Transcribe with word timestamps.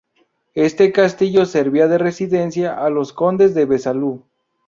Este 0.55 0.91
castillo 0.91 1.45
servía 1.45 1.87
de 1.87 1.99
residencia 1.99 2.83
a 2.83 2.89
los 2.89 3.13
condes 3.13 3.53
de 3.53 3.65
Besalú. 3.67 4.23